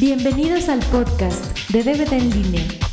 [0.00, 2.83] Bienvenidos al podcast de DVD en línea.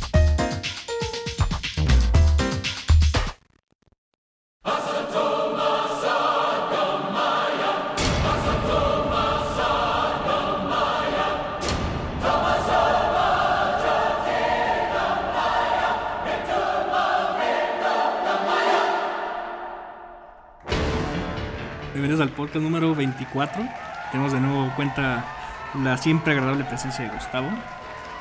[23.50, 25.24] Tenemos de nuevo cuenta
[25.82, 27.48] la siempre agradable presencia de Gustavo.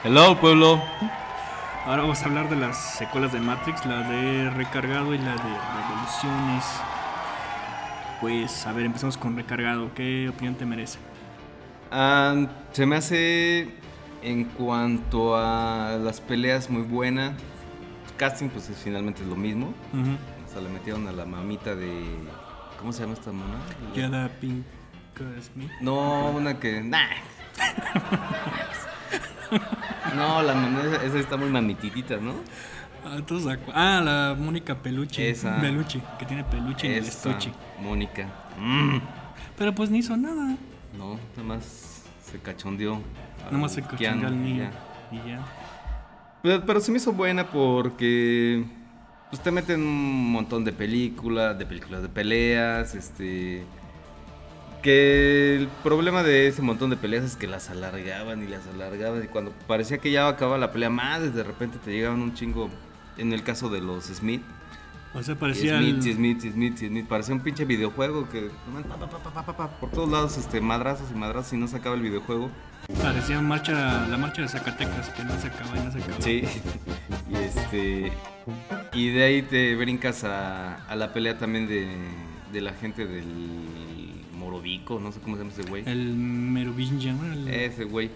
[0.04, 0.82] Hello, pueblo.
[1.86, 5.38] Ahora vamos a hablar de las secuelas de Matrix, la de Recargado y la de
[5.38, 6.66] Revoluciones.
[8.20, 9.94] Pues, a ver, empezamos con Recargado.
[9.94, 10.98] ¿Qué opinión te merece?
[11.92, 12.36] Ah,
[12.72, 13.76] se me hace,
[14.24, 17.34] en cuanto a las peleas, muy buena.
[18.18, 19.74] Casting, pues es, finalmente es lo mismo.
[19.94, 20.64] Uh -huh.
[20.64, 22.06] Le metieron a la mamita de.
[22.80, 23.60] ¿Cómo se llama esta mamá?
[23.96, 24.66] Yada Pink.
[25.82, 26.82] No, una que.
[26.82, 27.08] Nah.
[30.16, 30.54] no, la
[30.86, 32.34] esa, esa está muy mamititita, ¿no?
[33.04, 33.18] Ah,
[33.74, 35.30] ah, la Mónica Peluche.
[35.30, 35.60] Esa.
[35.60, 37.52] Peluche, que tiene peluche en el estuche.
[37.82, 38.28] Mónica.
[38.60, 39.00] Mm.
[39.58, 40.56] Pero pues ni hizo nada.
[40.98, 43.02] No, nada más se cachondeó.
[43.48, 44.70] a Nomás se cochó al niño.
[45.12, 45.18] ya.
[45.18, 45.46] Y ya.
[46.44, 48.64] Pero, pero se me hizo buena porque
[49.30, 53.64] pues te meten un montón de películas, de películas de peleas, este
[54.82, 59.24] que el problema de ese montón de peleas es que las alargaban y las alargaban
[59.24, 62.70] y cuando parecía que ya acababa la pelea más, de repente te llegaban un chingo
[63.18, 64.42] en el caso de los Smith.
[65.14, 65.78] O sea, parecía.
[65.78, 68.50] Smith, el- Smith, Smith, Smith, parecía un pinche videojuego que
[68.88, 72.02] pa, pa, pa, por todos lados este madrazos y madrazos y no se acaba el
[72.02, 72.50] videojuego.
[73.02, 76.22] Parecía marcha, la marcha de Zacatecas, que no se acaba y no se acaba.
[76.22, 76.44] Sí.
[77.30, 78.12] Y este.
[78.94, 81.88] Y de ahí te brincas a, a la pelea también de,
[82.54, 83.26] de la gente del
[85.00, 85.84] No sé cómo se llama ese güey.
[85.86, 87.20] El Merovingian.
[87.32, 88.10] El Ese güey.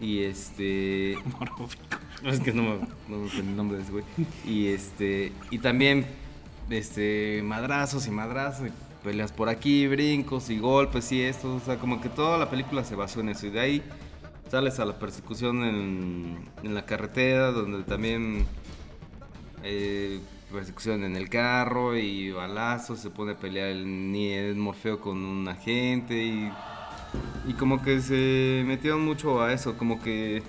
[0.00, 1.16] Y este.
[1.38, 1.82] Morovico.
[2.24, 2.70] Es que no me,
[3.08, 4.04] no sé el nombre de ese güey.
[4.46, 5.32] Y este.
[5.50, 6.06] Y también.
[6.70, 7.42] Este.
[7.44, 8.68] Madrazos y madrazos.
[8.68, 8.72] Y
[9.04, 11.54] peleas por aquí, brincos y golpes y esto.
[11.56, 13.46] O sea, como que toda la película se basó en eso.
[13.46, 13.82] Y de ahí
[14.50, 18.46] sales a la persecución en, en la carretera, donde también.
[19.62, 20.20] eh,
[20.52, 23.00] persecución en el carro y balazos.
[23.00, 26.14] Se pone a pelear el, el Morfeo con un agente.
[26.14, 26.52] Y,
[27.48, 29.76] y como que se metieron mucho a eso.
[29.76, 30.42] Como que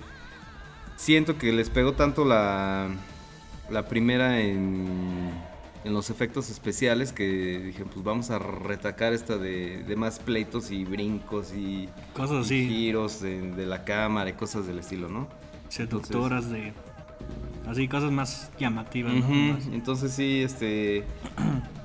[0.96, 2.88] siento que les pegó tanto la,
[3.70, 5.30] la primera en,
[5.84, 10.70] en los efectos especiales que dije, pues vamos a retacar esta de, de más pleitos
[10.70, 15.08] y brincos y, Cosas y así, giros de, de la cámara y cosas del estilo,
[15.08, 15.28] ¿no?
[15.68, 16.72] seductoras de.
[17.66, 19.26] Así, cosas más llamativas, ¿no?
[19.54, 21.04] Más- Entonces sí, este...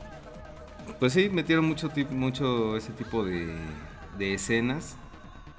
[1.00, 3.56] Pues sí, metieron mucho, mucho ese tipo de,
[4.18, 4.98] de escenas.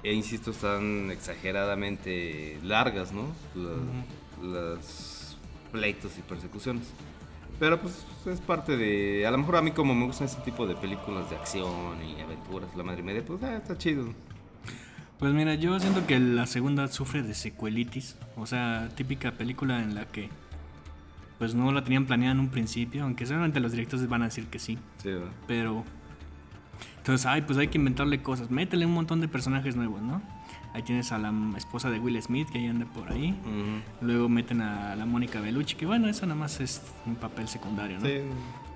[0.03, 3.23] E insisto, están exageradamente largas, ¿no?
[3.55, 5.37] La- Las
[5.71, 6.83] pleitos y persecuciones.
[7.59, 9.25] Pero pues es parte de...
[9.25, 12.21] A lo mejor a mí como me gustan ese tipo de películas de acción y
[12.21, 14.05] aventuras, la madre media, pues ah, está chido.
[15.21, 18.17] Pues mira, yo siento que la segunda sufre de secuelitis.
[18.35, 20.29] O sea, típica película en la que.
[21.37, 24.47] Pues no la tenían planeada en un principio, aunque seguramente los directores van a decir
[24.47, 24.79] que sí.
[24.97, 25.29] Sí, ¿verdad?
[25.45, 25.83] Pero.
[26.97, 28.49] Entonces, ay, pues hay que inventarle cosas.
[28.49, 30.23] Métele un montón de personajes nuevos, ¿no?
[30.73, 33.37] Ahí tienes a la esposa de Will Smith, que ahí anda por ahí.
[34.01, 37.99] Luego meten a la Mónica Bellucci, que bueno, eso nada más es un papel secundario,
[37.99, 38.07] ¿no?
[38.07, 38.21] Sí.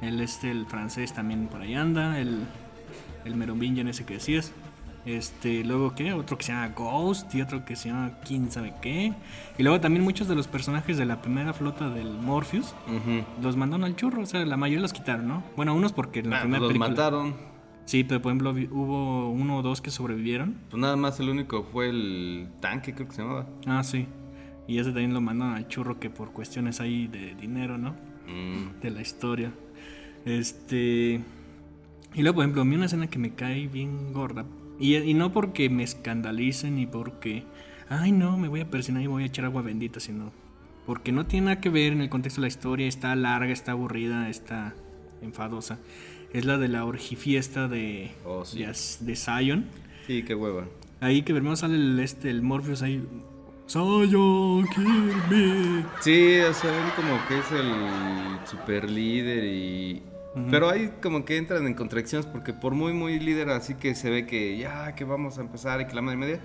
[0.01, 2.45] El este, el francés también por ahí anda, el,
[3.25, 4.53] el Merovingian ese que decías.
[5.06, 8.74] Este, luego qué, otro que se llama Ghost y otro que se llama quién sabe
[8.82, 9.14] qué.
[9.58, 12.74] Y luego también muchos de los personajes de la primera flota del Morpheus
[13.42, 15.44] los mandaron al churro, o sea, la mayoría los quitaron, ¿no?
[15.56, 16.90] Bueno, unos porque en la Ah, primera los película.
[16.90, 17.36] mataron.
[17.86, 20.56] Sí, pero por ejemplo hubo uno o dos que sobrevivieron.
[20.72, 23.46] Pues nada más el único fue el tanque, creo que se llamaba.
[23.68, 24.08] Ah, sí.
[24.68, 27.92] Y ese también lo mandaron al churro que por cuestiones ahí de dinero, ¿no?
[28.28, 28.81] Mm.
[28.81, 29.51] de la historia.
[30.25, 31.22] Este.
[32.16, 34.46] Y luego, por ejemplo, a mí una escena que me cae bien gorda.
[34.80, 37.44] Y, y no porque me escandalicen ni porque.
[37.89, 40.31] Ay, no, me voy a persinar y voy a echar agua bendita, sino.
[40.86, 42.88] Porque no tiene nada que ver en el contexto de la historia.
[42.88, 44.75] Está larga, está aburrida, está
[45.22, 45.80] enfadosa.
[46.33, 48.12] Es la de la orgifiesta de.
[48.25, 48.60] Oh, sí.
[48.60, 49.66] de, de Zion.
[50.07, 50.66] Sí, qué hueva.
[51.01, 53.04] Ahí que primero sale el, este, el Morpheus ahí.
[53.68, 55.83] Zion, kill me.
[56.01, 60.04] Sí, o sea, él como que es el super líder y...
[60.52, 64.10] Pero ahí como que entran en contradicciones porque por muy, muy líder así que se
[64.10, 66.40] ve que ya, que vamos a empezar y que la madre media.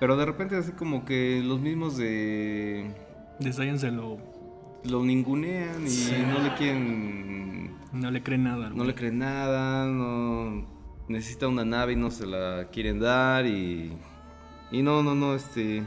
[0.00, 2.90] Pero de repente así como que los mismos de...
[3.38, 4.18] De se lo
[4.84, 6.14] lo ningunean y Sí.
[6.26, 8.70] no le quieren No le creen nada.
[8.70, 10.66] no le creen nada, no
[11.08, 13.92] necesita una nave y no se la quieren dar y
[14.72, 15.82] y no, no, no, este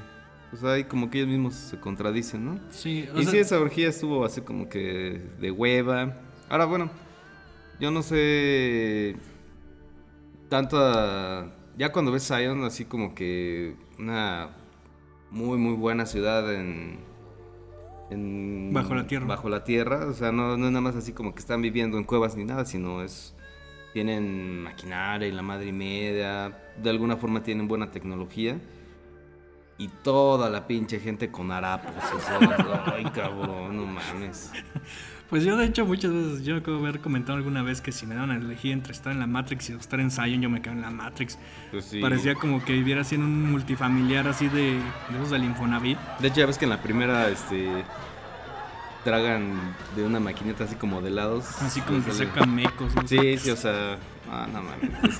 [0.52, 2.60] pues ahí como que ellos mismos se contradicen, ¿no?
[2.70, 6.16] Sí, o Y sea, sí, esa orgía estuvo así como que de hueva.
[6.48, 6.90] Ahora, bueno,
[7.80, 9.16] yo no sé
[10.50, 14.50] tanto a- ya cuando ves Zion así como que una
[15.32, 17.00] muy muy buena ciudad en,
[18.10, 19.26] en- Bajo la tierra.
[19.26, 21.98] bajo la tierra, o sea, no, no es nada más así como que están viviendo
[21.98, 23.36] en cuevas ni nada, sino es
[23.94, 28.60] tienen maquinaria y la madre y media, de alguna forma tienen buena tecnología.
[29.78, 31.92] Y toda la pinche gente con harapos.
[32.94, 34.52] ay, cabrón, no mames.
[35.30, 38.06] Pues yo de hecho muchas veces, yo acabo de haber comentado alguna vez que si
[38.06, 40.62] me daban a elegir entre estar en la Matrix y estar en Zion, yo me
[40.62, 41.40] quedo en la Matrix.
[41.72, 42.00] Pues sí.
[42.00, 45.98] Parecía como que viviera así en un multifamiliar así de, de esos del Infonavit.
[46.20, 47.84] De hecho, ya ves que en la primera, este.
[49.04, 51.62] Tragan de una maquineta así como de helados.
[51.62, 52.96] Así como que sacan mecos.
[52.96, 53.08] no.
[53.08, 53.98] Sí, sí, o sea.
[54.32, 55.20] Ah, no mames.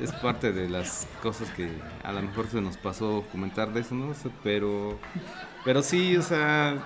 [0.00, 1.68] Es, es parte de las cosas que
[2.02, 4.08] a lo mejor se nos pasó comentar de eso, ¿no?
[4.08, 4.98] O sea, pero.
[5.64, 6.78] Pero sí, o sea.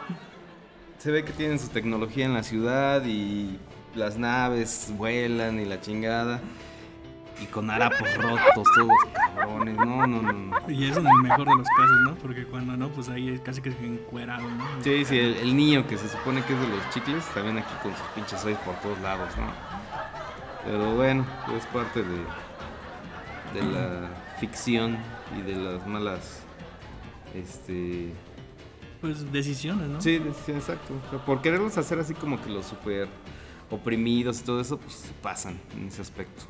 [0.99, 3.59] Se ve que tienen su tecnología en la ciudad y
[3.95, 6.41] las naves vuelan y la chingada.
[7.41, 9.75] Y con harapos rotos, todos cabrones.
[9.77, 10.33] No, no, no.
[10.33, 10.71] no.
[10.71, 12.15] Y eso en el mejor de los casos, ¿no?
[12.17, 14.65] Porque cuando no, pues ahí es casi que encuerado, ¿no?
[14.85, 17.73] Sí, sí, el, el niño que se supone que es de los chicles, también aquí
[17.83, 19.47] con sus pinches hoyos por todos lados, ¿no?
[20.65, 21.25] Pero bueno,
[21.57, 22.25] es parte de,
[23.55, 24.09] de la
[24.39, 24.97] ficción
[25.39, 26.43] y de las malas,
[27.35, 28.13] este...
[29.01, 30.01] Pues decisiones, ¿no?
[30.01, 30.95] Sí, sí, exacto.
[31.07, 33.09] O sea, por quererlos hacer así como que los super
[33.71, 36.45] oprimidos y todo eso, pues se pasan en ese aspecto.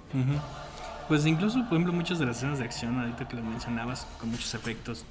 [1.06, 4.30] Pues incluso, por ejemplo, muchas de las escenas de acción, ahorita que las mencionabas, con
[4.30, 5.04] muchos efectos,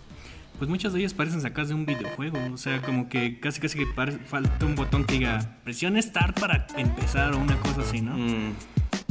[0.57, 2.37] pues muchas de ellas parecen sacadas de un videojuego.
[2.53, 3.85] O sea, como que casi casi que
[4.25, 8.17] falta un botón que diga presione start para empezar o una cosa así, ¿no?
[8.17, 8.53] Mm,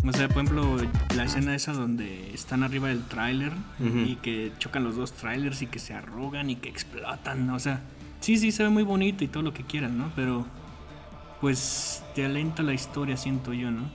[0.06, 0.76] O sea, por ejemplo,
[1.16, 5.66] la escena esa donde están arriba del tráiler y que chocan los dos trailers y
[5.66, 7.50] que se arrugan y que explotan.
[7.50, 7.80] O sea,
[8.20, 10.10] sí, sí, se ve muy bonito y todo lo que quieran, ¿no?
[10.16, 10.46] Pero,
[11.40, 13.90] pues, te alenta la historia, siento yo, ¿no?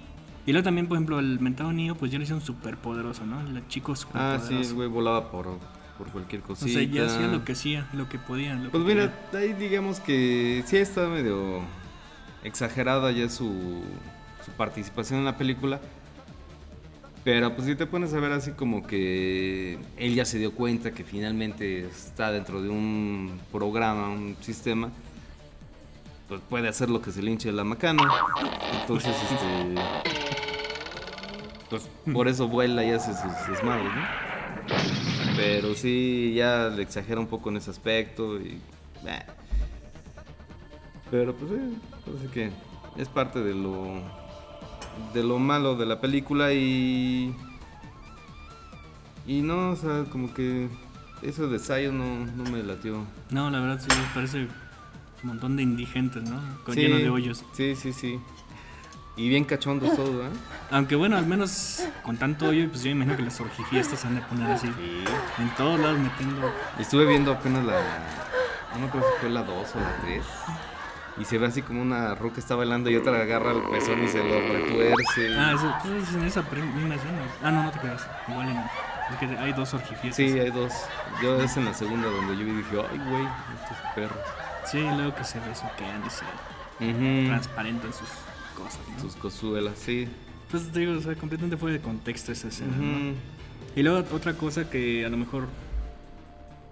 [0.46, 3.40] Y luego también, por ejemplo, el mentado niño, pues ya lo hicieron súper poderoso, ¿no?
[3.42, 4.70] El chico súper Ah, sí, poderoso.
[4.72, 5.58] el güey volaba por,
[5.98, 6.80] por cualquier O cosita.
[6.80, 8.66] sea, ya hacía lo que hacía, lo que podían.
[8.66, 11.62] Lo Pues que mira, ahí digamos que sí está medio
[12.44, 13.84] exagerada ya su,
[14.44, 15.80] su participación en la película.
[17.24, 20.92] Pero pues si te pones a ver así como que él ya se dio cuenta
[20.92, 24.92] que finalmente está dentro de un programa, un sistema,
[26.28, 28.04] pues puede hacer lo que se le hinche la macana.
[28.82, 29.76] Entonces, este...
[31.70, 34.04] Pues por eso vuela y hace sus desmadres, ¿no?
[35.38, 38.60] Pero sí, ya le exagera un poco en ese aspecto y...
[39.08, 39.26] eh.
[41.10, 42.52] Pero pues sí, parece que
[43.02, 44.23] es parte de lo...
[45.14, 47.36] De lo malo de la película y...
[49.26, 50.68] Y no, o sea, como que
[51.22, 53.06] eso de Zion no, no me latió.
[53.30, 54.48] No, la verdad sí, parece
[55.24, 56.42] un montón de indigentes, ¿no?
[56.66, 57.46] Con Sí, lleno de hoyos.
[57.54, 58.20] Sí, sí, sí.
[59.16, 60.38] Y bien cachondos todos, ¿eh?
[60.72, 64.08] Aunque bueno, al menos con tanto hoyo, pues yo me imagino que las orgifiestas se
[64.08, 64.68] han de poner así.
[65.38, 66.52] En todos lados metiendo.
[66.80, 67.80] Estuve viendo apenas la.
[68.74, 70.24] No me acuerdo si fue la 2 o la 3.
[71.20, 74.08] Y se ve así como una ruca está bailando y otra agarra el pezón y
[74.08, 75.38] se lo retuerce.
[75.38, 77.20] Ah, eso, pues, es en esa misma escena.
[77.44, 78.08] Ah, no, no te creas.
[78.28, 78.64] Igual no.
[79.12, 80.16] Es que hay dos orgifiestas.
[80.16, 80.74] Sí, hay dos.
[81.22, 83.28] Yo es en la segunda donde yo vi y dije, ay, güey,
[83.62, 84.18] estos perros.
[84.66, 86.26] Sí, luego que se besuquean y se
[86.90, 87.28] Ujú.
[87.28, 88.10] transparentan sus
[88.58, 89.00] cosas, ¿no?
[89.00, 90.08] Sus cozuelas, sí.
[90.50, 92.84] Pues te digo, o sea, completamente fuera de contexto esa escena, ¿no?
[93.10, 93.16] Ujú.
[93.76, 95.48] Y luego otra cosa que a lo mejor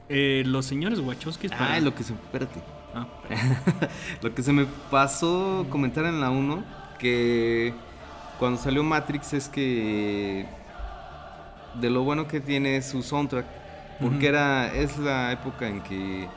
[0.09, 1.73] eh, los señores Wachowskis para...
[1.73, 2.13] Ay, lo que se.
[2.13, 2.59] Espérate.
[2.93, 3.07] Ah,
[4.21, 6.63] Lo que se me pasó comentar en la 1,
[6.99, 7.73] que
[8.39, 10.45] cuando salió Matrix es que
[11.75, 13.45] de lo bueno que tiene su soundtrack,
[13.99, 16.27] porque era es la época en que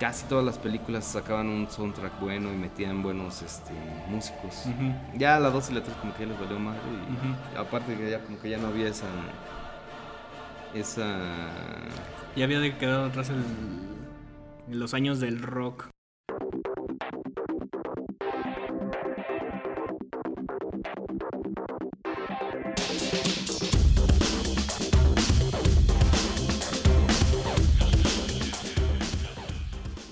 [0.00, 3.72] casi todas las películas sacaban un soundtrack bueno y metían buenos este,
[4.08, 4.64] músicos.
[5.14, 6.80] Ya la 2 y la 3 como que ya les valió madre
[7.52, 9.06] y aparte que ya como que ya no había esa
[10.74, 11.18] esa
[12.34, 13.44] Ya había quedado atrás el,
[14.72, 15.88] los años del rock.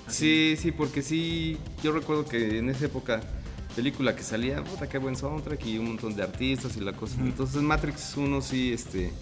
[0.07, 3.21] Sí, sí, porque sí, yo recuerdo que en esa época,
[3.73, 7.15] película que salía, puta, qué buen soundtrack y un montón de artistas y la cosa.
[7.21, 9.13] Entonces Matrix 1 sí, este,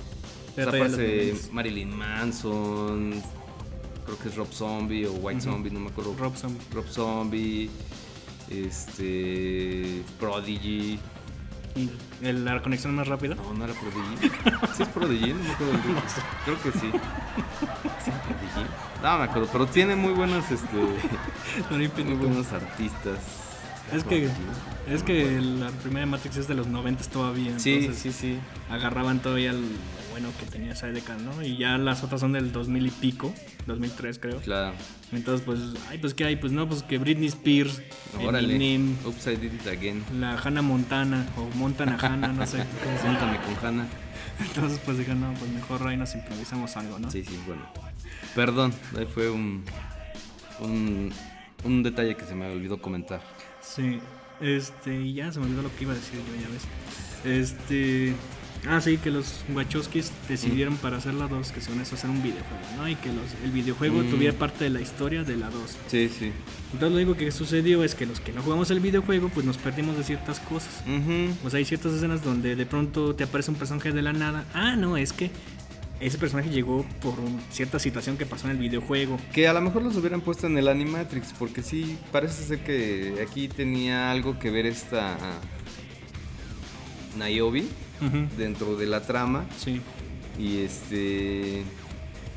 [0.53, 1.35] o sea, aparece.
[1.51, 3.21] Marilyn Manson,
[4.07, 5.41] creo que es Rob Zombie o White.
[5.41, 6.15] Zombie, no me acuerdo.
[6.17, 6.59] Rob Zombie.
[6.73, 7.69] Rob Zombie.
[8.49, 10.01] Este.
[10.19, 10.99] Prodigy.
[11.75, 11.89] ¿Y
[12.23, 13.35] el- la conexión más rápida?
[13.35, 14.31] No, no era Prodigy.
[14.75, 15.33] ¿Sí es Prodigy?
[15.33, 16.01] No me acuerdo del grupo.
[16.45, 16.79] Creo que sí.
[18.03, 18.69] ¿Sí era Prodigy?
[19.03, 20.77] No me acuerdo, pero tiene muy buenos, este.
[22.03, 23.19] Muy buenos artistas.
[23.93, 24.29] Es que,
[24.89, 27.57] es que la primera Matrix es de los 90 todavía.
[27.57, 28.39] Sí, entonces sí, sí.
[28.69, 29.63] Agarraban todavía el
[30.19, 31.43] bueno que tenía esa década, ¿no?
[31.43, 33.33] Y ya las otras son del 2000 y pico,
[33.67, 34.39] 2003 creo.
[34.39, 34.73] Claro.
[35.11, 35.59] Entonces, pues,
[35.89, 36.35] ay, pues, ¿qué hay?
[36.37, 37.81] Pues no, pues que Britney Spears,
[38.19, 38.55] Órale.
[38.55, 40.03] Eminem, Oops, I did it again.
[40.19, 42.63] la Hannah Montana, o Montana Hannah, no sé.
[43.03, 43.87] Júntame con Hannah.
[44.39, 47.11] Entonces, pues dijeron, no, pues mejor ahí nos improvisamos algo, ¿no?
[47.11, 47.61] Sí, sí, bueno.
[48.35, 49.63] Perdón, ahí fue un,
[50.59, 51.11] un,
[51.63, 53.21] un detalle que se me olvidó comentar.
[53.61, 53.99] Sí,
[54.41, 56.63] este, y ya se me olvidó lo que iba a decir yo, ya ves.
[57.23, 58.13] Este,
[58.67, 62.23] ah, sí, que los Wachowskis decidieron para hacer la 2 que según eso hacer un
[62.23, 62.87] videojuego, ¿no?
[62.89, 64.09] Y que los, el videojuego Mm.
[64.09, 65.77] tuviera parte de la historia de la 2.
[65.87, 66.31] Sí, sí.
[66.73, 69.57] Entonces, lo único que sucedió es que los que no jugamos el videojuego, pues nos
[69.57, 70.83] perdimos de ciertas cosas.
[70.87, 71.33] Ujú.
[71.45, 74.45] O sea, hay ciertas escenas donde de pronto te aparece un personaje de la nada.
[74.53, 75.31] Ah, no, es que
[75.99, 79.17] ese personaje llegó por un- cierta situación que pasó en el videojuego.
[79.33, 83.25] Que a lo mejor los hubieran puesto en el Animatrix, porque sí, parece ser que
[83.27, 85.17] aquí tenía algo que ver esta
[87.17, 87.63] Niobe
[88.37, 89.45] Dentro de la trama.
[89.57, 89.81] Sí.
[90.39, 91.63] Y este.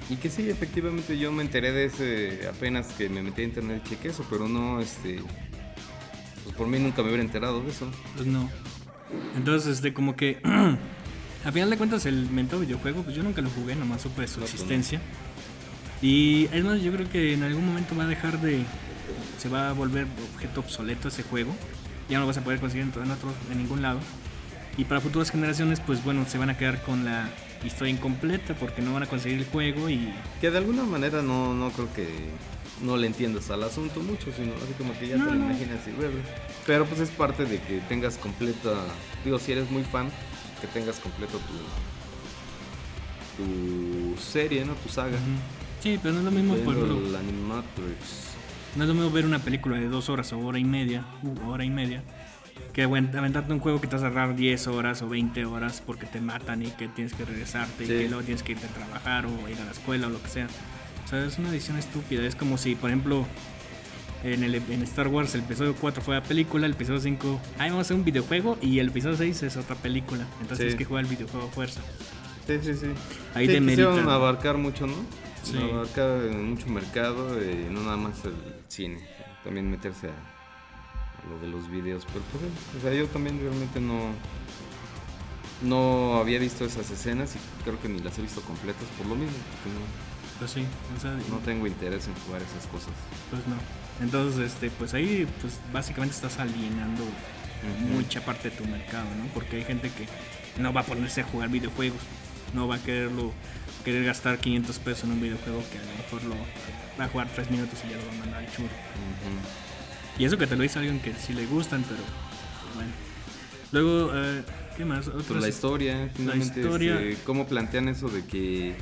[0.08, 3.82] Y que sí, efectivamente yo me enteré de ese apenas que me metí a internet
[3.86, 5.20] y chequé eso, pero no, este.
[6.44, 7.88] Pues por mí nunca me hubiera enterado de eso.
[8.16, 8.50] Pues no.
[9.36, 10.40] Entonces, este, como que.
[11.44, 14.28] a final de cuentas, el mentado videojuego, pues yo nunca lo jugué, nomás supe de
[14.28, 14.54] su pues no.
[14.56, 15.00] existencia.
[16.02, 18.64] Y es más, yo creo que en algún momento va a dejar de.
[19.38, 21.54] Se va a volver objeto obsoleto ese juego.
[22.08, 24.00] Ya no lo vas a poder conseguir en, en otros, en ningún lado.
[24.80, 27.28] Y para futuras generaciones, pues bueno, se van a quedar con la
[27.62, 30.10] historia incompleta porque no van a conseguir el juego y.
[30.40, 32.08] Que de alguna manera no, no creo que
[32.82, 35.44] no le entiendas al asunto mucho, sino así como que ya No, te lo no.
[35.50, 36.14] imaginas y bueno.
[36.66, 38.70] Pero pues es parte de que tengas completa,
[39.22, 40.08] digo, si eres muy fan,
[40.62, 41.38] que tengas completo
[43.36, 44.72] tu, tu serie, ¿no?
[44.76, 45.18] Tu saga.
[45.82, 48.30] Sí, pero no es lo mismo, por el Animatrix.
[48.76, 51.50] No es lo mismo ver una película de dos horas o hora y media, u
[51.50, 52.02] hora y media,
[52.72, 55.82] que aven- aventarte un juego que te vas a agarrar 10 horas o 20 horas
[55.84, 57.92] porque te matan y que tienes que regresarte Sí.
[57.92, 60.22] y que luego tienes que irte a trabajar o ir a la escuela o lo
[60.22, 60.46] que sea.
[61.04, 62.24] O sea, es una edición estúpida.
[62.24, 63.26] Es como si, por ejemplo,
[64.22, 67.70] en, el, en Star Wars el episodio 4 fue la película, el episodio 5, ahí
[67.70, 70.24] vamos a hacer un videojuego y el episodio 6 es otra película.
[70.42, 70.62] Entonces Sí.
[70.64, 71.80] tienes que jugar el videojuego a fuerza.
[72.46, 72.86] Sí, sí, sí.
[73.34, 74.94] Ahí sí, quisieron abarcar mucho, ¿no?
[75.42, 75.56] Sí.
[75.56, 78.34] Abarcar mucho mercado y no nada más el
[78.68, 78.98] cine.
[79.42, 80.10] También meterse a
[81.28, 82.04] lo de los videos.
[82.06, 82.44] Pero pues,
[82.78, 84.12] o sea, yo también realmente no
[85.62, 89.14] no había visto esas escenas y creo que ni las he visto completas por lo
[89.14, 89.36] mismo.
[89.62, 89.78] porque
[90.38, 90.64] Pues sí,
[90.96, 92.92] o sea, no, no tengo interés en jugar esas cosas.
[93.30, 93.56] Pues no.
[94.02, 97.04] Entonces, este, pues ahí, pues básicamente estás alienando
[97.90, 99.26] mucha parte de tu mercado, ¿no?
[99.34, 100.08] Porque hay gente que
[100.60, 102.00] no va a ponerse a jugar videojuegos,
[102.54, 103.32] no va a quererlo,
[103.84, 106.36] querer gastar 500 pesos en un videojuego que a lo mejor lo
[106.98, 108.64] va a jugar 3 minutos y ya lo va a mandar al churro.
[108.64, 109.69] Ujú.
[110.20, 112.00] Y eso que te lo dice alguien que sí le gustan, pero
[112.74, 112.90] bueno.
[113.72, 114.42] Luego, eh,
[114.76, 115.06] ¿qué más?
[115.08, 118.74] Pues Otras- la historia, finalmente, historia- este, cómo plantean eso de que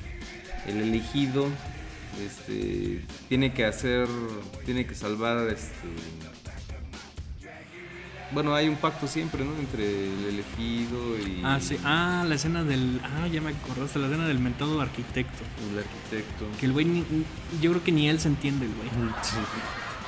[0.66, 1.46] el elegido
[2.24, 4.08] este, tiene que hacer,
[4.64, 5.86] tiene que salvar, este,
[8.32, 9.52] bueno, hay un pacto siempre, ¿no?
[9.58, 11.76] Entre el elegido y Ah, sí.
[11.84, 13.00] Ah, la escena del...
[13.04, 15.44] Ah, ya me acordaste, la escena del mentado arquitecto.
[15.72, 16.46] el arquitecto.
[16.58, 17.04] Que el güey, ni-
[17.62, 18.88] yo creo que ni él se entiende, el güey.
[19.22, 19.36] Sí.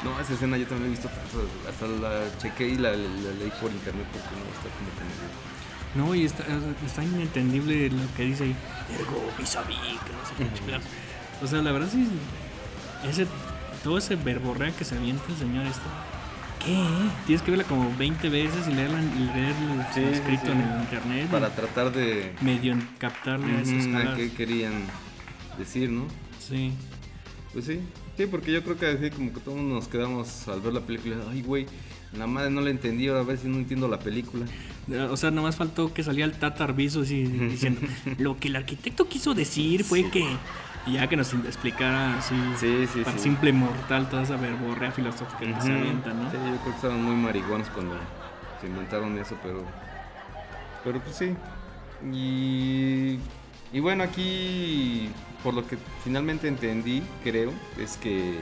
[0.05, 3.31] No, esa escena yo también he visto tanto, hasta la chequé y la, la- la
[3.39, 6.45] leí por internet porque no está como que No, y está,
[6.87, 8.57] está inentendible lo que dice ahí.
[8.99, 11.45] Ergo, vis a que no sé qué.
[11.45, 12.07] O sea, la verdad sí.
[13.09, 13.27] Ese,
[13.85, 15.83] todo ese verborrea que se avienta el señor este.
[16.65, 16.79] ¿Qué?
[17.27, 19.55] Tienes que verla como 20 veces y leerla, leer
[19.95, 20.51] Sí, escrito sí.
[20.53, 21.29] en el internet.
[21.31, 24.17] para tratar de medio captarle a esas Ujú, a caras.
[24.17, 24.85] qué querían
[25.59, 26.07] decir, ¿no?
[26.39, 26.73] Sí.
[27.55, 27.81] Pues sí,
[28.21, 31.17] sí, porque yo creo que así como que todos nos quedamos al ver la película,
[31.31, 31.67] ay güey,
[32.13, 34.45] la madre no la entendí, ahora a ver si no entiendo la película.
[35.11, 37.81] O sea, nomás faltó que salía el Tata Arbizu así diciendo
[38.19, 40.27] lo que el arquitecto quiso decir fue que
[40.87, 45.39] y ya que nos explicara así Sí, sí, para simple mortal toda esa verborrea filosófica
[45.39, 46.31] que se avienta, ¿no?
[46.31, 47.95] Sí, yo creo que estaban muy marihuanos cuando
[48.61, 49.65] se inventaron eso, pero
[50.85, 51.35] pero pues sí.
[52.13, 53.19] Y
[53.73, 55.11] y bueno, aquí
[55.43, 58.39] por lo que finalmente entendí, creo, es que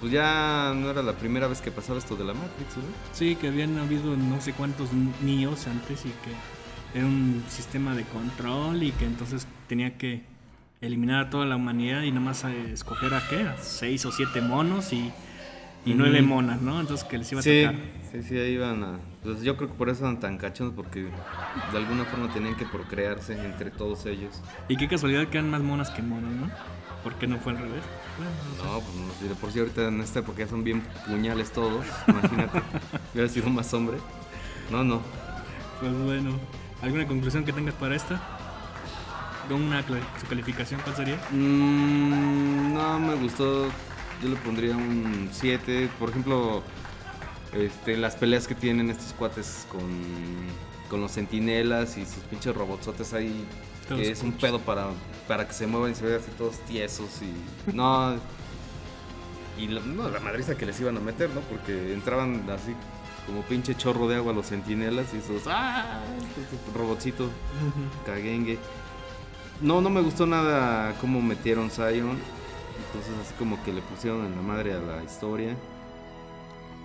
[0.00, 2.82] pues ya no era la primera vez que pasaba esto de la Matrix, ¿no?
[3.12, 4.90] Sí, que habían habido no sé cuántos
[5.22, 10.22] niños antes y que era un sistema de control y que entonces tenía que
[10.80, 14.40] eliminar a toda la humanidad y nada más escoger a qué, a seis o siete
[14.40, 15.12] monos y
[15.84, 16.80] y nueve monas, ¿no?
[16.80, 17.80] Entonces que les iba a Sí, tocar.
[18.12, 18.98] sí, sí, ahí iban a...
[19.22, 22.64] Pues yo creo que por eso eran tan cachondos, porque de alguna forma tenían que
[22.66, 24.42] procrearse entre todos ellos.
[24.68, 26.50] Y qué casualidad que eran más monas que monos, ¿no?
[27.02, 27.82] ¿Por qué no fue al revés?
[28.16, 28.68] Bueno, no sé.
[28.68, 31.52] No, pues no sé, de por sí ahorita en esta época ya son bien puñales
[31.52, 32.60] todos, imagínate.
[33.14, 33.96] Hubiera sido más hombre.
[34.70, 35.00] No, no.
[35.80, 36.32] Pues bueno,
[36.82, 38.20] ¿alguna conclusión que tengas para esta?
[39.48, 41.16] ¿Con una su calificación cuál sería?
[41.30, 43.68] Mm, no me gustó.
[44.22, 45.90] Yo le pondría un 7.
[45.98, 46.62] Por ejemplo,
[47.52, 49.80] este, las peleas que tienen estos cuates con,
[50.90, 53.46] con los sentinelas y sus pinches robotsotes ahí.
[53.88, 54.88] Todos que es un pedo para,
[55.26, 57.72] para que se muevan y se vean así todos tiesos y.
[57.72, 58.16] No.
[59.56, 61.40] Y la, no, la madriza que les iban a meter, ¿no?
[61.40, 62.74] Porque entraban así
[63.26, 65.42] como pinche chorro de agua los sentinelas y esos.
[65.46, 66.00] ¡Ah!
[66.20, 67.28] Este robotcito
[68.04, 68.58] caguengue.
[69.60, 72.18] No, no me gustó nada cómo metieron Zion.
[72.86, 75.56] Entonces así como que le pusieron en la madre a la historia.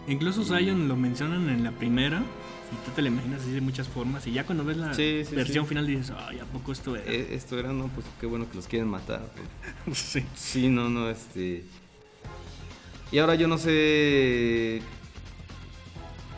[0.07, 3.87] Incluso Zion lo mencionan en la primera, y tú te lo imaginas así de muchas
[3.87, 5.69] formas, y ya cuando ves la Sí, sí, versión sí.
[5.69, 7.09] final dices, ay, ¿a poco esto era?
[7.09, 9.21] Eh, esto era, no, pues qué bueno que los quieren matar.
[9.85, 9.97] pues.
[9.97, 10.25] sí.
[10.35, 11.63] Sí, no, no, este.
[13.13, 14.81] Y ahora yo no sé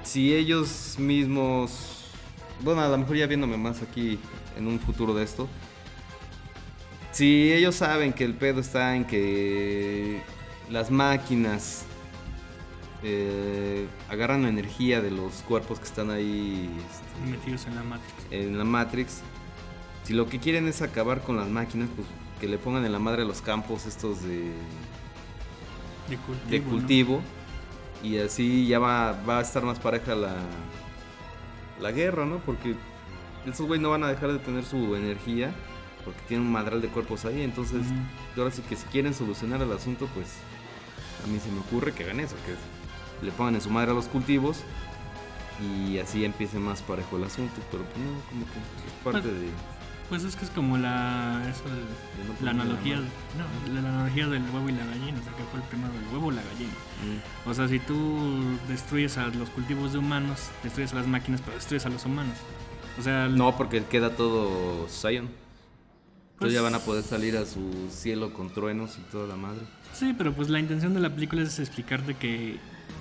[0.03, 2.03] si ellos mismos.
[2.61, 4.19] Bueno, a lo mejor ya viéndome más aquí
[4.57, 5.47] en un futuro de esto.
[7.15, 10.21] Si ellos saben que el pedo está en que
[10.69, 11.85] las máquinas
[13.03, 18.13] eh, agarran la energía de los cuerpos que están ahí este, Metidos en la Matrix.
[18.31, 19.21] en la Matrix.
[20.03, 22.05] Si lo que quieren es acabar con las máquinas, pues
[22.41, 24.51] que le pongan en la madre los campos estos de,
[26.09, 26.49] De cultivo.
[26.49, 26.69] de ¿no?
[26.69, 27.21] cultivo.
[28.03, 30.35] Y así ya va, va a estar más pareja la,
[31.79, 32.39] la guerra, ¿no?
[32.39, 32.75] Porque
[33.45, 35.55] esos güey no van a dejar de tener su energía.
[36.05, 37.41] Porque tienen un madral de cuerpos ahí.
[37.41, 38.41] Entonces, Ujú.
[38.41, 40.27] ahora sí que si quieren solucionar el asunto, pues
[41.23, 42.35] a mí se me ocurre que hagan eso.
[42.45, 44.59] Que le pongan en su madre a los cultivos.
[45.61, 47.55] Y así empiece más parejo el asunto.
[47.71, 49.49] Pero pues no, como que es parte de...
[50.09, 54.43] Pues es que es como la, eso, de la analogía, no, la, la analogía del
[54.53, 56.73] huevo y la gallina, o sea, que fue el primero el huevo o la gallina.
[57.03, 57.49] Mm.
[57.49, 61.55] O sea, si tú destruyes a los cultivos de humanos, destruyes a las máquinas, pero
[61.57, 62.37] destruyes a los humanos.
[62.99, 65.27] O sea, No, porque queda todo Zion.
[66.37, 69.35] Pues- Entonces ya van a poder salir a su cielo con truenos y toda la
[69.35, 69.61] madre.
[69.93, 72.57] sí, pero pues la intención de la película es explicarte que...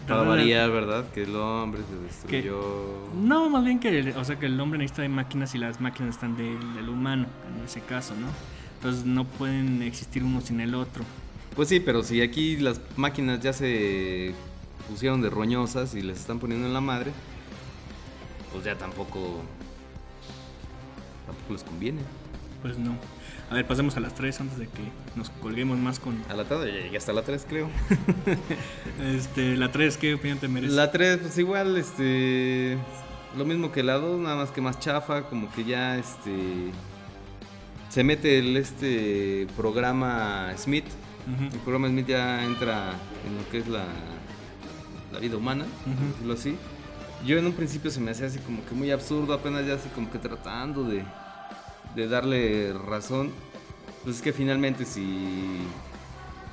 [0.06, 1.04] Para la- variar, ¿verdad?
[1.12, 3.08] Que el hombre se Que- destruyó.
[3.20, 6.14] No, más bien que, o sea, que el hombre necesita de máquinas y las máquinas
[6.14, 7.26] están del, del humano,
[7.58, 8.28] en ese caso, ¿no?
[8.76, 11.04] Entonces no pueden existir uno sin el otro.
[11.56, 14.32] Pues sí, pero si aquí las máquinas ya se
[14.88, 17.10] pusieron de roñosas y les están poniendo en la madre,
[18.52, 19.42] pues ya tampoco.
[21.26, 22.02] tampoco les conviene.
[22.62, 22.96] Pues no.
[23.50, 24.82] A ver, pasemos a las tres antes de que
[25.16, 26.16] nos colguemos más con...
[26.28, 27.68] A la tarde ya llegué hasta la 3, creo.
[29.04, 30.74] Este, la 3, ¿qué opinión te merece?
[30.74, 32.78] La 3, pues igual, este.
[33.36, 36.70] Lo mismo que la 2, nada más que más chafa, como que ya este.
[37.90, 40.86] Se mete el este programa Smith.
[41.52, 42.92] El programa Smith ya entra
[43.26, 43.84] en lo que es la,
[45.12, 46.12] la vida humana, por Ujú.
[46.12, 46.56] decirlo así.
[47.26, 49.88] Yo en un principio se me hacía así como que muy absurdo, apenas ya así
[49.94, 51.02] como que tratando de,
[51.94, 53.30] de darle razón.
[54.02, 55.58] Pues es que finalmente si,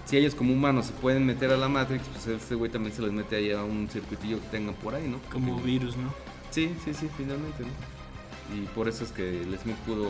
[0.06, 3.02] si ellos como humanos se pueden meter a la Matrix, pues este güey también se
[3.02, 5.20] les mete ahí a un circuitillo que tengan por ahí, ¿no?
[5.32, 6.14] Como Porque- virus, ¿no?
[6.50, 8.56] Sí, sí, sí, finalmente, ¿no?
[8.56, 10.10] Y por eso es que el Smith pudo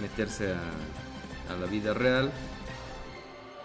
[0.00, 2.30] meterse a, a la vida real.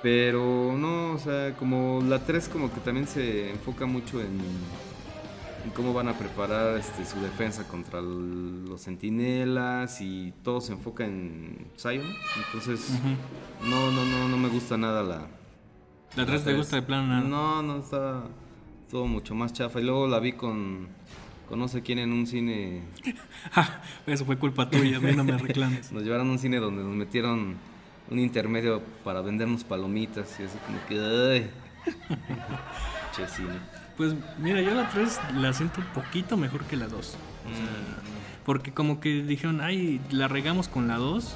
[0.02, 4.38] Pero no, o sea, como la 3 como que también se enfoca mucho en,
[5.66, 10.74] en cómo van a preparar este, su defensa contra el- los sentinelas y todo se
[10.74, 12.06] enfoca en Zion.
[12.46, 13.00] Entonces,
[13.68, 15.28] no, no, no, no me gusta nada la...
[16.16, 17.22] ¿La 3 te gusta de plano nada?
[17.22, 18.24] No, no, está
[18.90, 19.82] todo mucho más chafa.
[19.82, 20.88] Y luego la vi con,
[21.50, 22.84] con no sé quién en un cine.
[23.52, 25.92] Ja, Eso fue culpa tuya, a mí no me reclames.
[25.92, 27.56] Nos llevaron a un cine donde nos metieron
[28.10, 31.00] un intermedio para vendernos palomitas y así como que...
[31.00, 31.50] ¡Ay!
[33.16, 33.60] che cine.
[33.98, 37.16] Pues mira, yo la 3 la siento un poquito mejor que la 2.
[38.46, 41.34] Porque como que dijeron, ay, la regamos con la 2,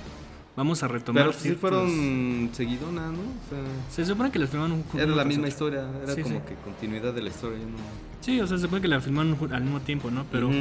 [0.56, 3.20] vamos a retomar Pero sí ciertos- fueron seguidonas, ¿no?
[3.20, 5.48] O sea, Se supone que las filmaron un era la misma otro.
[5.50, 6.42] historia, era Sí, como sí.
[6.48, 7.58] que continuidad de la historia.
[7.60, 7.78] ¿no?
[8.22, 10.26] Sí, o sea, se supone que la filmaron al mismo tiempo, ¿no?
[10.32, 10.52] Pero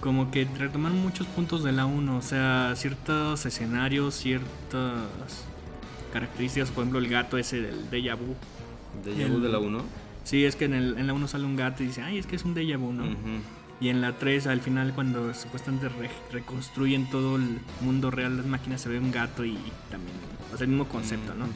[0.00, 5.44] como que retomaron muchos puntos de la 1, o sea, ciertos escenarios, ciertas
[6.12, 8.34] características, por ejemplo, el gato ese del déjà vu.
[9.04, 9.78] ¿De vu de la 1?
[10.26, 12.26] Sí, es que en, el, en la 1 sale un gato y dice, ay, es
[12.26, 13.04] que es un déjà vu, ¿no?
[13.80, 18.46] Y en la 3, al final, cuando supuestamente re- reconstruyen todo el mundo real, las
[18.46, 19.56] máquinas, se ve un gato y
[19.90, 20.16] también,
[20.52, 21.46] o sea, el mismo concepto, ¿no?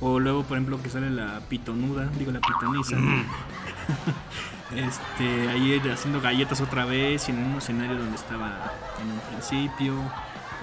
[0.00, 2.96] O luego, por ejemplo, que sale la pitonuda, digo la pitoniza.
[4.74, 8.72] este, ahí haciendo galletas otra vez y en un escenario donde estaba
[9.02, 9.94] en un principio.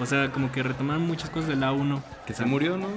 [0.00, 2.02] O sea, como que retomaron muchas cosas de la 1.
[2.26, 2.88] Que se murió, ¿no?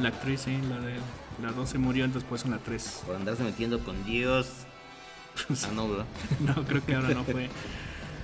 [0.00, 0.94] La, actriz, sí, la de
[1.42, 3.02] la 2 se murió, entonces pues son la 3.
[3.06, 4.66] Por andarse metiendo con Dios.
[5.50, 6.06] ah, no, ¿verdad?
[6.40, 7.48] no, creo que ahora no fue.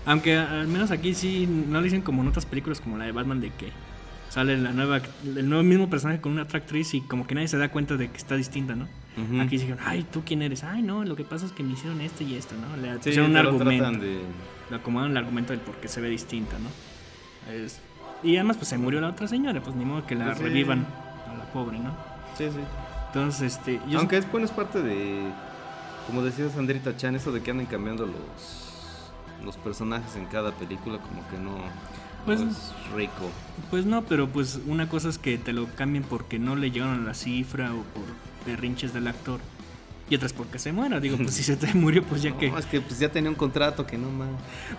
[0.07, 3.13] Aunque al menos aquí sí no lo dicen como en otras películas como la de
[3.13, 3.73] Batman de que
[4.31, 7.49] sale la nueva el nuevo mismo personaje con una otra actriz y como que nadie
[7.49, 8.89] se da cuenta de que está distinta, ¿no?
[9.41, 10.63] Aquí dijeron, ay, ¿tú quién eres?
[10.63, 12.77] Ay, no, lo que pasa es que me hicieron esto y esto, ¿no?
[12.81, 13.91] Le pusieron un argumento.
[13.91, 14.21] De...
[14.71, 16.69] Le acomodaron el argumento del por qué se ve distinta, ¿no?
[18.23, 20.87] Y además, pues se murió la otra señora, pues ni modo que la pues revivan
[21.29, 21.97] a la pobre, ¿no?
[22.37, 22.61] Sí, sí.
[23.09, 23.81] Entonces, este.
[23.97, 25.31] Aunque es bueno, es parte de.
[26.07, 28.69] Como decía Sandrita Chan, eso de que anden cambiando los
[29.45, 31.57] los personajes en cada película como que no,
[32.27, 33.31] pues, es rico.
[33.71, 37.03] Pues no, pero pues una cosa es que te lo cambien porque no le llegaron
[37.03, 38.05] a la cifra o por
[38.47, 39.41] berrinches del actor.
[40.11, 41.01] Y otras porque se muera.
[41.01, 42.49] Digo, pues si se te murió, pues ya que.
[42.49, 44.29] es que pues ya tenía un contrato que no más.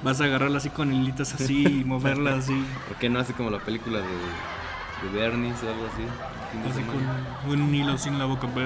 [0.04, 2.66] Vas a agarrarla así con hilitas así y moverla así.
[2.88, 6.04] porque no hace como la película de, de Bernie o algo así?
[6.70, 6.82] Así
[7.48, 8.48] con un hilo sin la boca.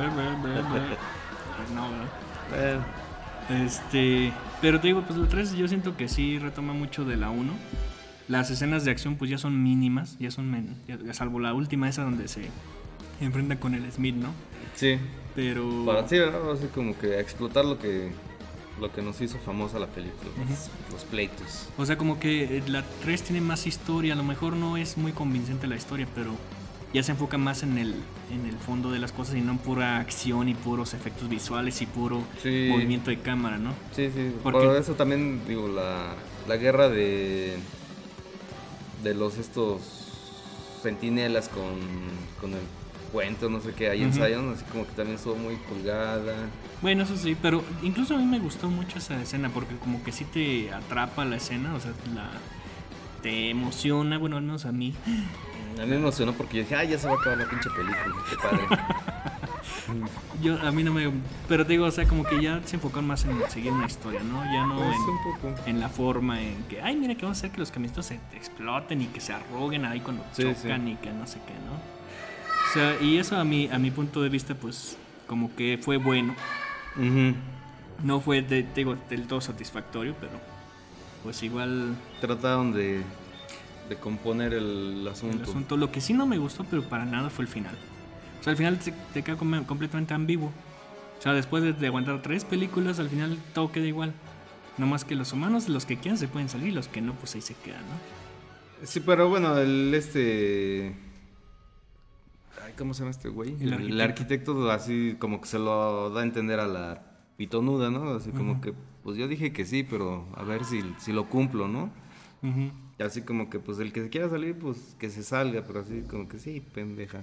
[3.50, 4.32] Este.
[4.62, 7.52] Pero te digo, pues la 3 yo siento que sí retoma mucho de la 1.
[8.30, 10.78] Las escenas de acción pues ya son mínimas, ya son,
[11.12, 12.50] salvo la última esa donde se
[13.20, 14.30] enfrenta con el Smith, ¿no?
[14.76, 14.98] Sí.
[15.36, 15.84] Pero...
[15.86, 18.12] Para sí, así como que explotar lo que
[18.80, 20.32] lo que nos hizo famosa la película,
[20.92, 21.70] los, pleitos.
[21.78, 25.12] O sea, como que la 3 tiene más historia, a lo mejor no es muy
[25.12, 26.32] convincente la historia, pero
[26.94, 27.96] ya se enfoca más en el,
[28.32, 31.82] en el fondo de las cosas y no en pura acción y puros efectos visuales
[31.82, 33.74] y puro movimiento de cámara, ¿no?
[33.96, 34.32] Sí, sí.
[34.44, 36.14] Por eso también, digo, la,
[36.48, 37.58] la guerra de,
[39.04, 39.82] de los estos
[40.82, 41.80] centinelas con,
[42.40, 42.62] con el
[43.12, 46.34] puente no sé qué hay en Zion, así como que también estuvo muy colgada.
[46.82, 50.12] Bueno, eso sí, pero incluso a mí me gustó mucho esa escena porque como que
[50.12, 52.32] sí te atrapa la escena, o sea, la,
[53.22, 54.94] te emociona, bueno, al menos a mí.
[55.80, 57.70] A mí me emocionó porque yo dije, ay, ya se va a acabar la pinche
[57.70, 58.68] película, qué padre.
[60.42, 61.12] yo, a mí no me.
[61.48, 64.22] Pero te digo, o sea, como que ya se enfocan más en seguir una historia,
[64.24, 64.44] ¿no?
[64.46, 64.78] Ya no
[65.42, 68.06] pues, en, la forma en que, ay, mira que vamos a hacer que los camionetos
[68.06, 71.74] se exploten y que se arruguen ahí cuando chocan y que no sé qué, ¿no?
[71.74, 75.98] O sea, y eso a mi, a mi punto de vista, pues, como que fue
[75.98, 76.36] bueno.
[78.04, 80.34] No fue, de, digo, del todo satisfactorio, pero
[81.24, 81.96] pues igual.
[82.20, 83.02] Trataron de
[83.90, 85.44] de componer el asunto.
[85.44, 85.78] asunto.
[85.78, 87.76] Lo que sí no me gustó, pero para nada, fue el final.
[88.40, 88.80] O sea, al final
[89.14, 90.52] te, queda completamente ambiguo.
[91.20, 94.14] O sea, después de, aguantar tres películas, al final todo queda igual.
[94.78, 97.36] No más que los humanos, los que quieran se pueden salir, los que no, pues
[97.36, 98.86] ahí se quedan, ¿no?
[98.86, 100.94] Sí, pero bueno, el este...
[102.78, 103.56] ¿Cómo se llama este güey?
[103.62, 104.72] El arquitecto.
[104.72, 107.04] así como que se lo da a entender a la
[107.38, 108.16] pitonuda, ¿no?
[108.16, 111.68] Así como que, pues yo dije que sí, pero a ver si, si lo cumplo,
[111.68, 111.92] ¿no?
[113.00, 116.04] Así como que, pues, el que se quiera salir, pues, que se salga, pero así
[116.10, 117.22] como que sí, pendeja.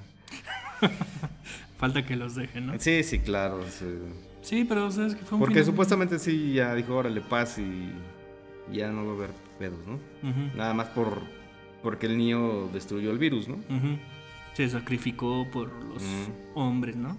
[1.79, 2.79] Falta que los dejen, ¿no?
[2.79, 3.65] Sí, sí, claro.
[4.43, 7.91] Sí, pero, o que fue un Porque supuestamente sí, ya dijo, órale, paz y
[8.73, 9.99] ya no va a haber pedos, ¿no?
[10.57, 11.23] Nada más por
[11.83, 13.59] porque el niño destruyó el virus, ¿no?
[14.55, 16.03] Se sacrificó por los
[16.55, 17.17] hombres, ¿no?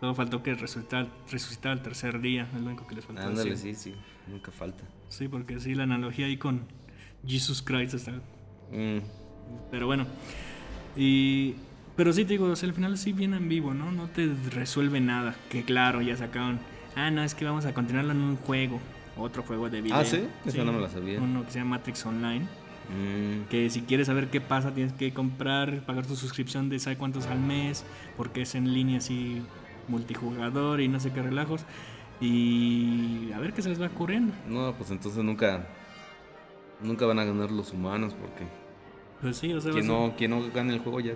[0.00, 3.22] Solo faltó que resucitara, resucitara el tercer día, es lo único que les faltó.
[3.22, 3.94] Ándale, sí, sí,
[4.26, 4.84] nunca falta.
[5.08, 6.66] Sí, porque sí, la analogía ahí con
[7.26, 8.12] Jesus Christ está.
[8.72, 9.00] Mm.
[9.70, 10.06] Pero bueno.
[10.96, 11.54] Y.
[11.96, 13.92] Pero sí te digo, o sea, al final sí viene en vivo, ¿no?
[13.92, 15.36] No te resuelve nada.
[15.48, 16.58] Que claro, ya sacaron.
[16.96, 18.80] Ah, no, es que vamos a continuarlo en un juego.
[19.16, 19.96] Otro juego de video.
[19.96, 21.20] Ah, sí, eso no me lo sabía.
[21.20, 22.46] Uno que se llama Matrix Online.
[22.88, 23.48] Mm.
[23.48, 27.26] Que si quieres saber qué pasa, tienes que comprar, pagar tu suscripción de sabe cuántos
[27.26, 27.84] al mes.
[28.16, 29.42] Porque es en línea así,
[29.86, 31.64] multijugador y no sé qué relajos.
[32.20, 34.32] Y a ver qué se les va ocurriendo.
[34.48, 35.68] No, pues entonces nunca
[36.80, 38.44] Nunca van a ganar los humanos porque.
[39.20, 39.72] Pues sí, o sea.
[39.72, 41.14] Quien, no, quien no gane el juego ya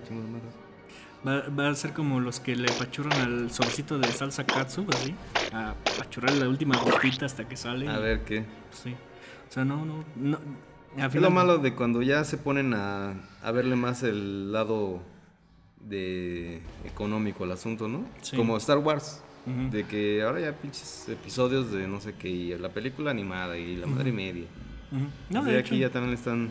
[1.26, 5.14] Va, va, a ser como los que le apachurran al sobrecito de salsa katsu, así.
[5.52, 7.88] A apachurrar la última gotita hasta que sale.
[7.88, 8.44] A ver qué.
[8.70, 8.94] Sí.
[9.48, 10.04] O sea, no, no.
[10.16, 10.38] no
[10.96, 15.00] es lo malo de cuando ya se ponen a, a verle más el lado
[15.80, 18.04] de económico al asunto, ¿no?
[18.36, 19.22] Como Star Wars.
[19.70, 23.76] De que ahora ya pinches episodios de no sé qué, y la película animada y
[23.76, 24.44] la madre media.
[25.30, 26.50] No, de, aquí ya también están.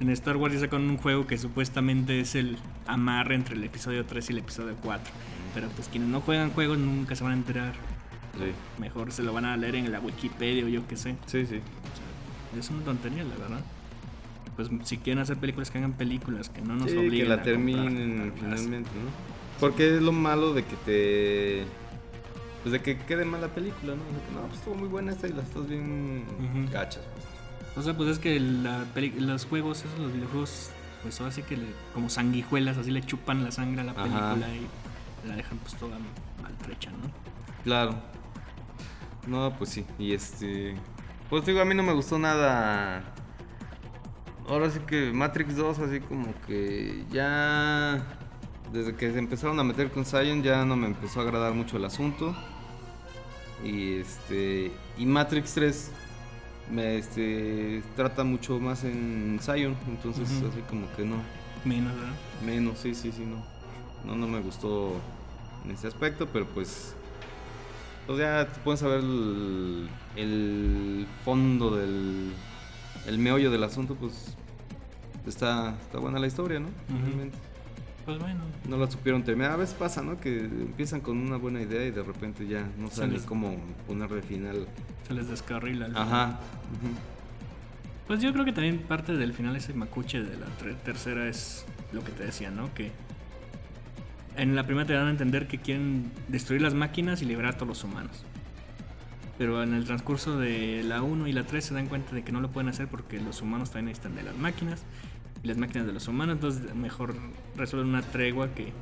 [0.00, 4.06] En Star Wars ya sacan un juego que supuestamente es el amarre entre el episodio
[4.06, 5.12] 3 y el episodio 4.
[5.54, 7.74] Pero pues quienes no juegan juegos nunca se van a enterar.
[8.78, 11.16] Mejor se lo van a leer en la Wikipedia o yo qué sé.
[11.26, 11.60] Sí, sí.
[12.56, 13.60] es una tontería, la verdad.
[14.54, 17.10] Pues si quieren hacer películas, que hagan películas, que no nos obliguen.
[17.10, 19.10] que la terminen finalmente, ¿no?
[19.60, 21.64] Porque es lo malo de que te.
[22.62, 24.02] Pues de que quede mal la película, ¿no?
[24.04, 26.72] De que, no, pues estuvo muy buena esta y la estás bien Ujú.
[26.72, 27.04] gachas.
[27.14, 27.37] pues.
[27.78, 30.70] O sea, pues es que la peli- los juegos, esos, los videojuegos,
[31.02, 34.02] pues ahora sí que le- como sanguijuelas, así le chupan la sangre a la Ajá.
[34.02, 35.96] película y la dejan pues toda
[36.42, 37.10] maltrecha, ¿no?
[37.64, 37.94] Claro.
[39.26, 39.84] No, pues sí.
[39.98, 40.74] Y este.
[41.30, 43.02] Pues digo, a mí no me gustó nada.
[44.48, 48.02] Ahora sí que Matrix 2, así como que ya.
[48.72, 51.76] Desde que se empezaron a meter con Zion, ya no me empezó a agradar mucho
[51.76, 52.34] el asunto.
[53.62, 54.72] Y este.
[54.96, 55.90] Y Matrix 3
[56.70, 59.76] me este, trata mucho más en Zion.
[59.88, 61.16] Entonces, así como que no.
[61.64, 62.12] Menos, ¿verdad?
[62.44, 63.44] Menos, sí, sí, sí, no.
[64.04, 64.92] No, no me gustó
[65.64, 66.94] en ese aspecto, pero pues.
[68.06, 72.32] Pues ya te puedes saber el, el fondo del.
[73.06, 74.36] El meollo del asunto, pues.
[75.26, 76.68] Está, está buena la historia, ¿no?
[76.88, 77.36] Realmente.
[78.08, 79.50] Pues bueno, No la supieron terminar.
[79.52, 80.18] A veces pasa, ¿no?
[80.18, 83.54] Que empiezan con una buena idea y de repente ya no saben les- cómo
[83.86, 84.66] ponerle final.
[85.06, 85.84] se les descarrila.
[85.84, 85.94] el.
[85.94, 86.40] Ajá.
[88.06, 90.46] Pues yo creo que también parte del final ese macuche de la
[90.86, 92.72] tercera es lo que te decía, ¿no?
[92.72, 92.92] Que
[94.38, 97.56] en la primera te dan a entender que quieren destruir las máquinas y liberar a
[97.58, 98.24] todos los humanos.
[99.36, 102.32] Pero en el transcurso de la 1 y la 3 se dan cuenta de que
[102.32, 104.82] no lo pueden hacer porque los humanos también necesitan de las máquinas
[105.42, 107.14] las máquinas de los humanos, entonces mejor
[107.56, 108.72] resuelven una tregua que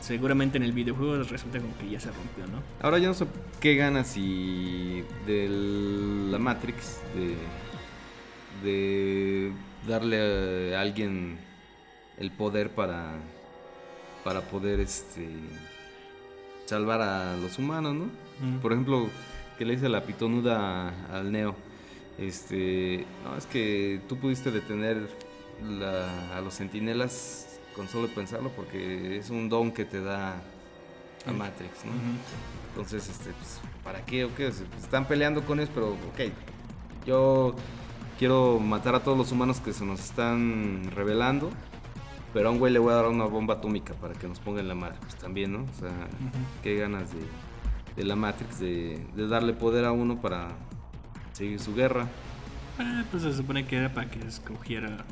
[0.00, 2.62] seguramente en el videojuego resulta como que ya se rompió, ¿no?
[2.80, 3.26] Ahora yo no sé
[3.60, 5.48] qué ganas si de
[6.30, 7.00] la Matrix
[8.62, 9.52] de, de
[9.86, 11.38] darle a alguien
[12.18, 13.14] el poder para
[14.24, 15.28] para poder este
[16.66, 18.04] salvar a los humanos, ¿no?
[18.40, 18.58] Mm.
[18.60, 19.08] Por ejemplo,
[19.58, 21.56] que le dice la pitonuda al Neo,
[22.18, 25.08] este, no es que tú pudiste detener
[25.64, 30.34] la- a los sentinelas con solo pensarlo porque es un don que te da
[31.26, 31.70] a Matrix.
[32.70, 34.46] Entonces, este, pues, ¿para qué o qué?
[34.48, 36.32] Pues, están peleando con ellos, pero, ok,
[37.06, 37.54] yo
[38.18, 41.50] quiero matar a todos los humanos que se nos están revelando,
[42.32, 44.60] pero a un güey le voy a dar una bomba atómica para que nos ponga
[44.60, 45.60] en la madre, pues también, ¿no?
[45.60, 45.90] O sea,
[46.62, 47.20] qué ganas de,
[47.96, 50.48] de la Matrix de, de darle poder a uno para
[51.32, 52.08] seguir su guerra.
[52.78, 55.04] Ah, pues se supone que era para que escogiera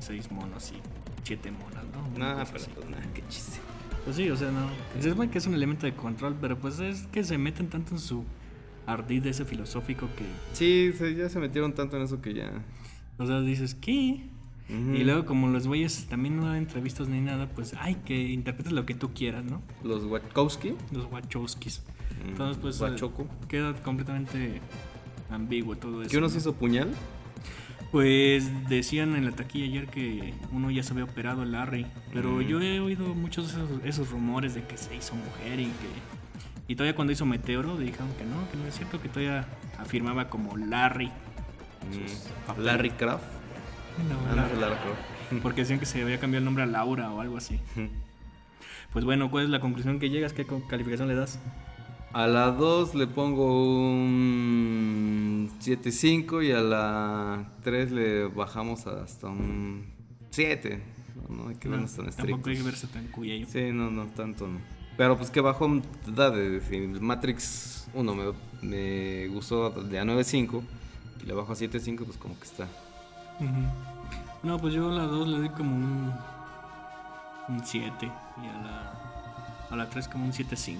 [0.00, 0.76] seis monos y
[1.24, 2.02] siete monas, ¿no?
[2.38, 3.58] Cosa pero pues nada, qué chiste.
[4.04, 4.68] Pues sí, o sea, no.
[5.00, 7.92] Se supone que es un elemento de control, pero pues es que se meten tanto
[7.94, 8.24] en su
[8.86, 12.52] ardid ese filosófico que, Sí, se- ya se metieron tanto en eso que ya...
[13.18, 14.20] o sea, dices, ¿qué?
[14.68, 14.94] Ujú.
[14.94, 18.72] Y luego como los güeyes también no dan entrevistas ni nada, pues, ay, que interpretes
[18.72, 19.60] lo que tú quieras, ¿no?
[19.82, 20.74] Los Wachowski.
[20.92, 21.82] Los Wachowskis.
[22.24, 23.26] Mm, Entonces, pues, Wachoco.
[23.48, 24.60] queda completamente
[25.30, 26.10] ambiguo todo eso.
[26.10, 26.32] ¿Que uno ¿no?
[26.32, 26.90] se hizo puñal?
[27.96, 32.32] Pues decían en la taquilla ayer que uno ya se había operado el Larry, pero
[32.32, 32.40] Mm.
[32.42, 35.88] yo he oído muchos de esos, esos rumores de que se hizo mujer y que...
[36.68, 39.46] Y todavía cuando hizo Meteoro dijeron que no, que no es cierto, que todavía
[39.78, 41.06] afirmaba como Larry.
[41.06, 42.60] Mm.
[42.62, 43.24] Larry Kraft.
[44.10, 44.52] No, Ah, no, Larry.
[44.52, 45.00] es Lara Croft.
[45.42, 47.58] Porque decían que se había cambiado el nombre a Laura o algo así.
[48.92, 50.34] Pues bueno, ¿cuál es la conclusión que llegas?
[50.34, 51.40] ¿Qué calificación le das?
[52.12, 53.44] A la 2 le pongo
[53.90, 59.86] un 7.5 y a la 3 le bajamos hasta un
[60.30, 60.82] 7.
[61.28, 62.64] No, no hay que No, vernos tan tampoco hay que estrictos.
[62.64, 63.46] verse tan cuello.
[63.48, 64.60] Sí, no, no, tanto no.
[64.96, 65.68] Pero pues que bajó
[66.06, 66.60] da de
[67.00, 68.24] Matrix 1 me,
[68.62, 70.62] me gustó de a 9.5
[71.22, 72.64] y le bajo a 7.5 pues como que está.
[73.40, 73.62] Ujú.
[74.42, 76.12] No, pues yo a la 2 le doy como un
[77.48, 78.92] un 7 y a la
[79.70, 80.78] a la 3 como un 7.5.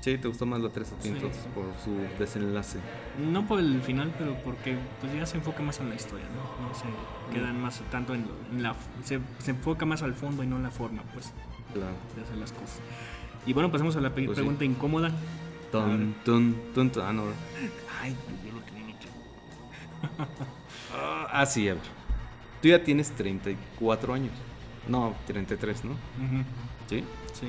[0.00, 1.14] Sí, te gustó más la 3 a ti Sí.
[1.14, 2.78] entonces por su desenlace.
[3.18, 6.68] No por el final, pero porque pues ya se enfoca más en la historia, ¿no?
[6.68, 6.84] No se
[7.34, 8.26] quedan más tanto en,
[8.62, 11.32] la se, se enfoca más al fondo y no en la forma, pues,
[11.74, 11.92] Claro.
[12.16, 12.80] de hacer las cosas.
[13.46, 14.42] Y bueno, pasamos a la pe- Pues sí.
[14.42, 15.10] pregunta incómoda.
[15.70, 17.04] Ton, ton, ton, ton.
[17.06, 17.24] Ah, no.
[18.02, 19.08] Ay, yo lo tenía hecho.
[21.32, 21.82] Ah, sí, a ver.
[22.60, 24.32] Tú ya tienes 34 años.
[24.88, 25.92] No, 33, ¿no?
[25.92, 26.44] Ujú,
[26.88, 27.04] Sí.
[27.32, 27.48] Sí.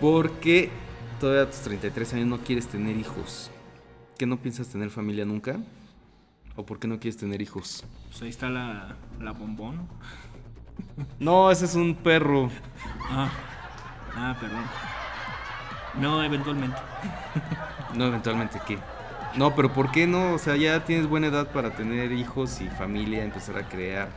[0.00, 0.70] ¿Por qué
[1.22, 3.48] todavía a tus 33 años no quieres tener hijos?
[4.18, 5.60] ¿Que no piensas tener familia nunca?
[6.56, 7.84] ¿O por qué no quieres tener hijos?
[8.08, 9.86] Pues ahí está la, la bombón.
[11.20, 12.50] No, ese es un perro.
[13.08, 13.30] Ah,
[14.16, 14.64] ah, perdón.
[16.00, 16.76] No, eventualmente.
[17.94, 18.78] No, eventualmente, ¿qué?
[19.36, 20.32] No, pero ¿por qué no?
[20.32, 24.08] O sea, ya tienes buena edad para tener hijos y familia, empezar a crear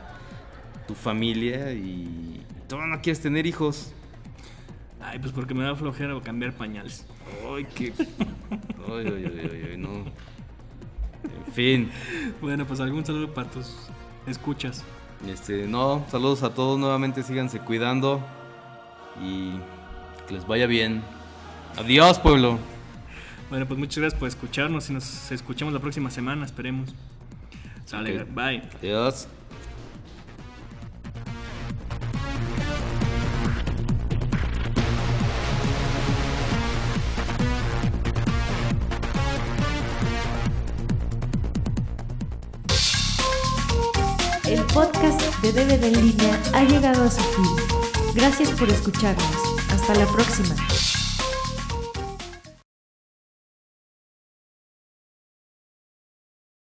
[0.88, 3.92] tu familia y todavía no quieres tener hijos.
[5.00, 7.06] Ay, pues porque me da flojera cambiar pañales.
[7.54, 7.92] Ay, qué.
[8.88, 10.04] Ay, ay, ay, ay, no.
[11.24, 11.90] En fin.
[12.40, 13.88] Bueno, pues algún saludo para tus
[14.26, 14.84] escuchas.
[15.26, 18.20] Este, no, saludos a todos nuevamente, síganse cuidando
[19.22, 19.52] y
[20.28, 21.02] Que les vaya bien.
[21.76, 22.58] Adiós, pueblo.
[23.48, 26.94] Bueno, pues muchas gracias por escucharnos y nos escuchamos la próxima semana, esperemos.
[27.84, 28.62] Sale, bye.
[28.80, 29.28] Adiós.
[45.52, 48.14] De DVD en línea ha llegado a su fin.
[48.14, 49.24] Gracias por escucharnos.
[49.70, 50.56] Hasta la próxima.